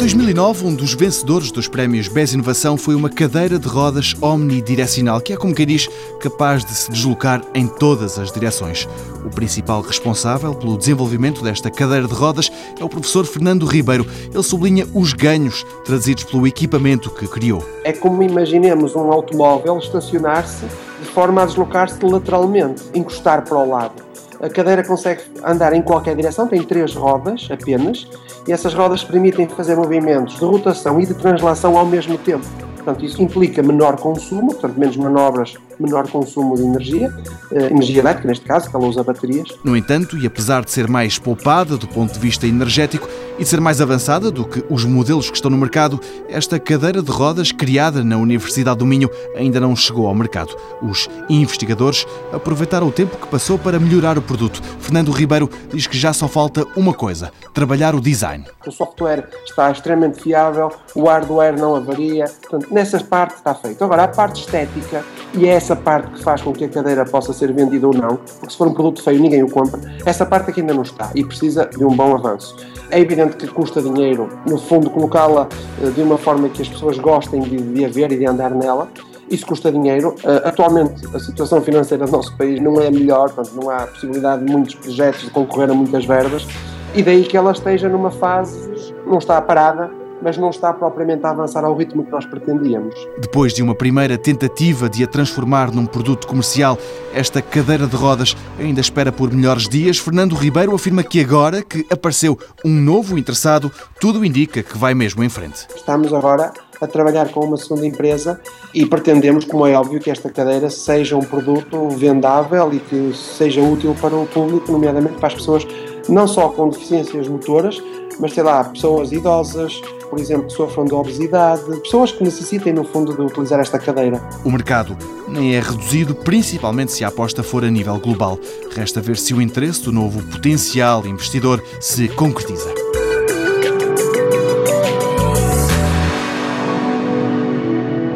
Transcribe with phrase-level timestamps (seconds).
[0.00, 5.34] 2009, um dos vencedores dos prémios BES Inovação foi uma cadeira de rodas omnidirecional, que
[5.34, 8.88] é, como quem diz, capaz de se deslocar em todas as direções.
[9.26, 12.50] O principal responsável pelo desenvolvimento desta cadeira de rodas
[12.80, 14.06] é o professor Fernando Ribeiro.
[14.32, 17.62] Ele sublinha os ganhos trazidos pelo equipamento que criou.
[17.84, 20.64] É como imaginemos um automóvel estacionar-se
[20.98, 24.02] de forma a deslocar-se lateralmente, encostar para o lado.
[24.40, 28.08] A cadeira consegue andar em qualquer direção, tem três rodas apenas,
[28.48, 32.46] e essas rodas permitem fazer movimentos de rotação e de translação ao mesmo tempo.
[32.76, 37.12] Portanto, isso implica menor consumo, portanto, menos manobras, menor consumo de energia,
[37.52, 39.48] eh, energia elétrica, neste caso, que ela usa baterias.
[39.64, 43.08] No entanto, e apesar de ser mais poupada do ponto de vista energético
[43.38, 47.02] e de ser mais avançada do que os modelos que estão no mercado, esta cadeira
[47.02, 50.54] de rodas criada na Universidade do Minho ainda não chegou ao mercado.
[50.82, 54.62] Os investigadores aproveitaram o tempo que passou para melhorar o produto.
[54.80, 58.44] Fernando Ribeiro diz que já só falta uma coisa: trabalhar o design.
[58.66, 63.82] O software está extremamente fiável, o hardware não avaria, portanto, nessa parte está feito.
[63.82, 67.32] Agora, a parte estética, e é essa parte que faz com que a cadeira possa
[67.32, 70.50] ser vendida ou não, porque se for um produto feio ninguém o compra, essa parte
[70.50, 72.56] aqui ainda não está e precisa de um bom avanço.
[72.90, 75.48] É evidente que custa dinheiro, no fundo, colocá-la
[75.82, 78.50] eh, de uma forma que as pessoas gostem de, de a ver e de andar
[78.50, 78.88] nela,
[79.30, 80.16] isso custa dinheiro.
[80.24, 83.86] Uh, atualmente, a situação financeira do nosso país não é a melhor, portanto, não há
[83.86, 86.46] possibilidade de muitos projetos de concorrer a muitas verbas,
[86.94, 88.68] e daí que ela esteja numa fase,
[89.06, 92.94] não está parada, mas não está propriamente a avançar ao ritmo que nós pretendíamos.
[93.20, 96.78] Depois de uma primeira tentativa de a transformar num produto comercial,
[97.14, 99.98] esta cadeira de rodas ainda espera por melhores dias.
[99.98, 105.22] Fernando Ribeiro afirma que agora que apareceu um novo interessado, tudo indica que vai mesmo
[105.24, 105.66] em frente.
[105.74, 108.40] Estamos agora a trabalhar com uma segunda empresa
[108.72, 113.60] e pretendemos, como é óbvio, que esta cadeira seja um produto vendável e que seja
[113.60, 115.66] útil para o público, nomeadamente para as pessoas
[116.08, 117.80] não só com deficiências motoras,
[118.20, 122.84] mas sei lá, pessoas idosas, por exemplo, que sofram de obesidade, pessoas que necessitem, no
[122.84, 124.20] fundo, de utilizar esta cadeira.
[124.44, 124.96] O mercado
[125.28, 128.38] nem é reduzido, principalmente se a aposta for a nível global.
[128.74, 132.72] Resta ver se o interesse do novo potencial investidor se concretiza.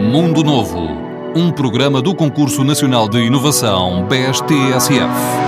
[0.01, 0.79] Mundo Novo,
[1.35, 5.44] um programa do Concurso Nacional de Inovação BSTSF.